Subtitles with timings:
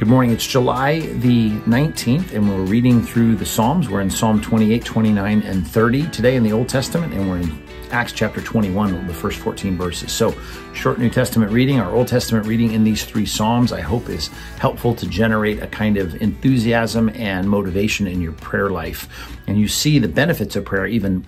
[0.00, 0.32] Good morning.
[0.32, 3.90] It's July the 19th, and we're reading through the Psalms.
[3.90, 7.62] We're in Psalm 28, 29, and 30 today in the Old Testament, and we're in
[7.90, 10.10] Acts chapter 21, the first 14 verses.
[10.10, 10.34] So,
[10.72, 14.28] short New Testament reading, our Old Testament reading in these three Psalms, I hope is
[14.58, 19.06] helpful to generate a kind of enthusiasm and motivation in your prayer life.
[19.48, 21.26] And you see the benefits of prayer even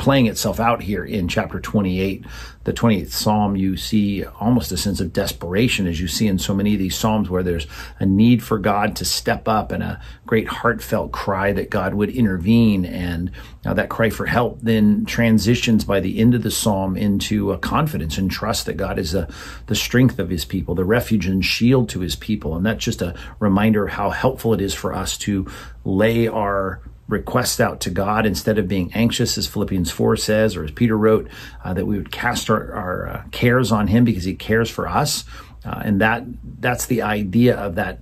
[0.00, 2.24] playing itself out here in chapter 28,
[2.64, 6.54] the 28th Psalm, you see almost a sense of desperation as you see in so
[6.54, 7.66] many of these Psalms where there's
[7.98, 12.08] a need for God to step up and a great heartfelt cry that God would
[12.08, 12.86] intervene.
[12.86, 13.30] And
[13.62, 17.58] now that cry for help then transitions by the end of the Psalm into a
[17.58, 19.28] confidence and trust that God is a,
[19.66, 22.56] the strength of his people, the refuge and shield to his people.
[22.56, 25.46] And that's just a reminder of how helpful it is for us to
[25.84, 30.64] lay our request out to God instead of being anxious, as Philippians 4 says, or
[30.64, 31.28] as Peter wrote,
[31.64, 34.88] uh, that we would cast our, our uh, cares on Him because He cares for
[34.88, 35.24] us.
[35.64, 36.24] Uh, and that
[36.60, 38.00] that's the idea of that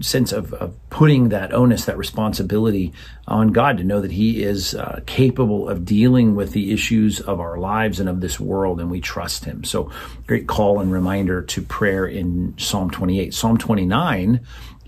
[0.00, 2.92] sense of, of, putting that onus, that responsibility
[3.26, 7.40] on God to know that He is uh, capable of dealing with the issues of
[7.40, 9.64] our lives and of this world, and we trust Him.
[9.64, 9.90] So,
[10.26, 13.34] great call and reminder to prayer in Psalm 28.
[13.34, 14.40] Psalm 29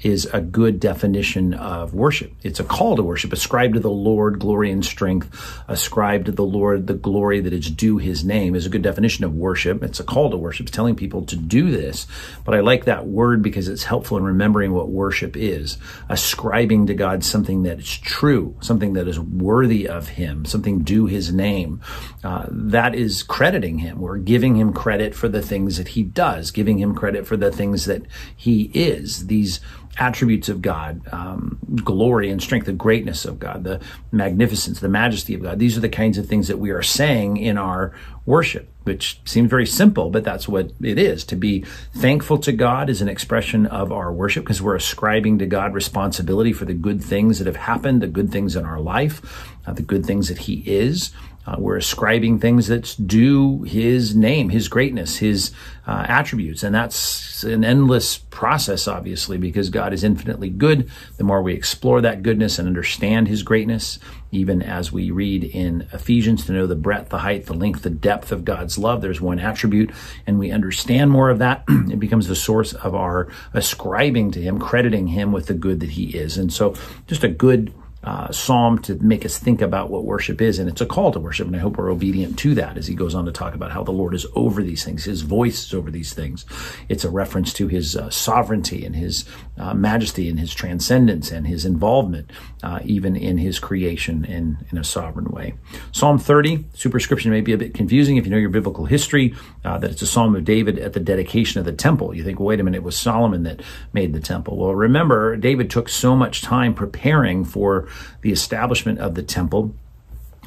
[0.02, 2.32] is a good definition of worship.
[2.42, 3.32] It's a call to worship.
[3.32, 5.62] Ascribe to the Lord glory and strength.
[5.68, 9.24] Ascribe to the Lord the glory that is due his name is a good definition
[9.24, 9.82] of worship.
[9.82, 10.66] It's a call to worship.
[10.66, 12.06] It's telling people to do this.
[12.44, 15.76] But I like that word because it's helpful in remembering what worship is.
[16.08, 21.06] Ascribing to God something that is true, something that is worthy of him, something due
[21.06, 21.80] his name.
[22.24, 24.00] Uh, that is crediting him.
[24.00, 27.50] We're giving him credit for the things that he does, giving him credit for the
[27.50, 28.02] things that
[28.36, 29.26] he is.
[29.26, 29.60] These
[29.98, 33.80] attributes of God, um, glory and strength, the greatness of God, the
[34.12, 35.58] magnificence, the majesty of God.
[35.58, 37.92] These are the kinds of things that we are saying in our
[38.30, 41.24] worship, which seems very simple, but that's what it is.
[41.24, 41.62] To be
[41.94, 46.52] thankful to God is an expression of our worship because we're ascribing to God responsibility
[46.52, 49.20] for the good things that have happened, the good things in our life,
[49.66, 51.10] uh, the good things that He is.
[51.46, 55.52] Uh, we're ascribing things that's due his name, his greatness, his
[55.86, 56.62] uh, attributes.
[56.62, 60.90] And that's an endless process, obviously, because God is infinitely good.
[61.16, 63.98] The more we explore that goodness and understand his greatness,
[64.30, 67.90] even as we read in Ephesians to know the breadth, the height, the length, the
[67.90, 69.90] depth of God's love, there's one attribute,
[70.26, 74.58] and we understand more of that, it becomes the source of our ascribing to him,
[74.58, 76.36] crediting him with the good that he is.
[76.36, 76.74] And so
[77.06, 77.72] just a good
[78.02, 80.58] uh, psalm to make us think about what worship is.
[80.58, 81.46] And it's a call to worship.
[81.46, 83.82] And I hope we're obedient to that as he goes on to talk about how
[83.82, 85.04] the Lord is over these things.
[85.04, 86.46] His voice is over these things.
[86.88, 89.26] It's a reference to his uh, sovereignty and his
[89.58, 92.30] uh, majesty and his transcendence and his involvement,
[92.62, 95.54] uh, even in his creation in, in a sovereign way.
[95.92, 99.34] Psalm 30, superscription may be a bit confusing if you know your biblical history,
[99.66, 102.14] uh, that it's a psalm of David at the dedication of the temple.
[102.14, 103.60] You think, well, wait a minute, it was Solomon that
[103.92, 104.56] made the temple.
[104.56, 107.89] Well, remember, David took so much time preparing for
[108.22, 109.74] the establishment of the temple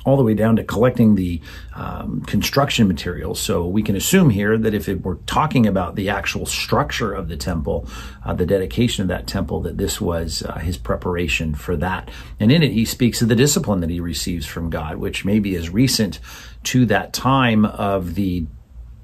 [0.05, 1.41] all the way down to collecting the
[1.75, 3.39] um, construction materials.
[3.39, 7.29] So we can assume here that if it, we're talking about the actual structure of
[7.29, 7.87] the temple,
[8.25, 12.09] uh, the dedication of that temple, that this was uh, his preparation for that.
[12.39, 15.55] And in it, he speaks of the discipline that he receives from God, which maybe
[15.55, 16.19] is recent
[16.63, 18.45] to that time of the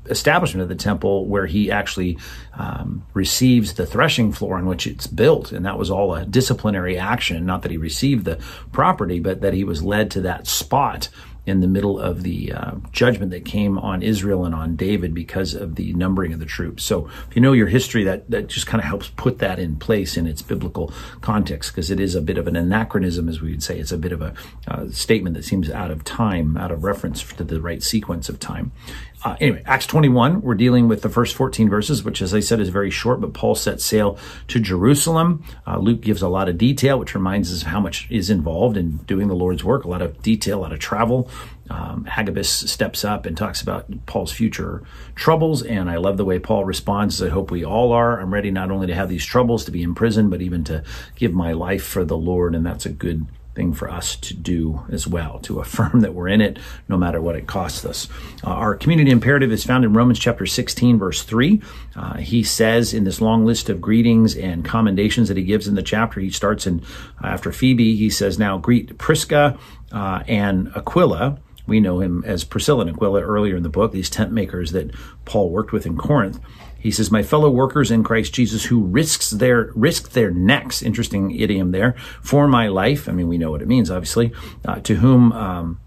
[0.10, 2.18] establishment of the temple where he actually
[2.54, 5.52] um, receives the threshing floor on which it's built.
[5.52, 7.46] And that was all a disciplinary action.
[7.46, 8.40] Not that he received the
[8.72, 11.10] property, but that he was led to that spot
[11.46, 15.54] in the middle of the uh, judgment that came on Israel and on David because
[15.54, 16.84] of the numbering of the troops.
[16.84, 19.78] So if you know your history, that, that just kind of helps put that in
[19.78, 23.52] place in its biblical context because it is a bit of an anachronism, as we
[23.52, 23.80] would say.
[23.80, 24.34] It's a bit of a
[24.68, 28.40] uh, statement that seems out of time, out of reference to the right sequence of
[28.40, 28.72] time.
[29.22, 32.62] Uh, anyway, Acts 21, we're dealing with the first 14 verses, which, as I said,
[32.62, 34.18] is very short, but Paul sets sail
[34.48, 35.44] to Jerusalem.
[35.68, 38.78] Uh, Luke gives a lot of detail, which reminds us of how much is involved
[38.78, 41.29] in doing the Lord's work, a lot of detail, a lot of travel.
[41.70, 44.84] Um, Agabus steps up and talks about Paul's future
[45.16, 47.22] troubles, and I love the way Paul responds.
[47.22, 48.20] I hope we all are.
[48.20, 50.84] I'm ready not only to have these troubles, to be in prison, but even to
[51.16, 53.28] give my life for the Lord, and that's a good
[53.60, 56.58] thing for us to do as well, to affirm that we're in it
[56.88, 58.08] no matter what it costs us.
[58.42, 61.62] Uh, our community imperative is found in Romans chapter 16, verse 3.
[61.94, 65.76] Uh, he says in this long list of greetings and commendations that he gives in
[65.76, 66.82] the chapter, he starts in
[67.22, 69.60] after Phoebe, he says, Now greet Prisca
[69.92, 71.38] uh, and Aquila.
[71.70, 74.92] We know him as Priscilla and Aquila earlier in the book, these tent makers that
[75.26, 76.40] Paul worked with in Corinth.
[76.78, 81.32] He says, "My fellow workers in Christ Jesus, who risks their risked their necks, interesting
[81.32, 83.08] idiom there, for my life.
[83.08, 84.32] I mean, we know what it means, obviously.
[84.66, 85.80] Uh, to whom." Um,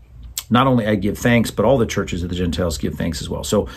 [0.52, 3.28] not only I give thanks, but all the churches of the Gentiles give thanks as
[3.28, 3.42] well.
[3.42, 3.68] So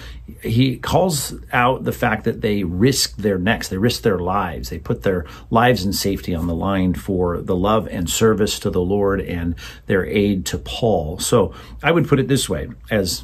[0.43, 4.77] he calls out the fact that they risk their necks, they risk their lives, they
[4.77, 8.81] put their lives and safety on the line for the love and service to the
[8.81, 9.55] Lord and
[9.85, 11.17] their aid to Paul.
[11.17, 13.23] So I would put it this way as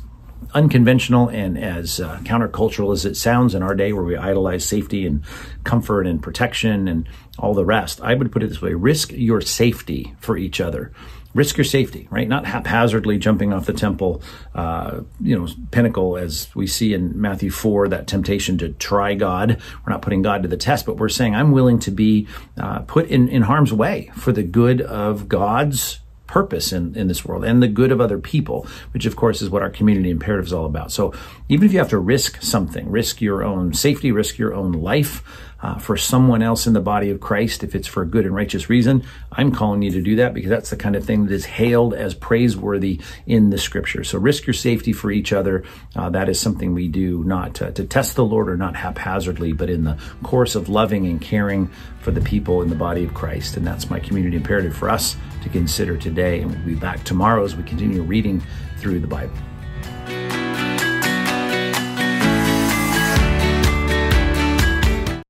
[0.54, 5.06] unconventional and as uh, countercultural as it sounds in our day where we idolize safety
[5.06, 5.24] and
[5.64, 7.08] comfort and protection and
[7.38, 10.92] all the rest, I would put it this way risk your safety for each other.
[11.34, 12.28] Risk your safety, right?
[12.28, 14.22] Not haphazardly jumping off the temple,
[14.54, 19.62] uh, you know, pinnacle as we see in Matthew 4, that temptation to try God.
[19.86, 22.28] We're not putting God to the test, but we're saying, I'm willing to be
[22.58, 26.01] uh, put in, in harm's way for the good of God's
[26.32, 29.50] purpose in, in this world and the good of other people, which of course is
[29.50, 30.90] what our community imperative is all about.
[30.90, 31.14] So
[31.50, 35.24] even if you have to risk something, risk your own safety, risk your own life
[35.62, 38.34] uh, for someone else in the body of Christ, if it's for a good and
[38.34, 41.34] righteous reason, I'm calling you to do that because that's the kind of thing that
[41.34, 44.04] is hailed as praiseworthy in the scripture.
[44.04, 45.64] So risk your safety for each other.
[45.96, 49.54] Uh, that is something we do not to, to test the Lord or not haphazardly,
[49.54, 51.70] but in the course of loving and caring
[52.00, 53.58] for the people in the body of Christ.
[53.58, 56.42] And that's my community imperative for us to consider today.
[56.42, 58.42] And we'll be back tomorrow as we continue reading
[58.78, 59.36] through the Bible.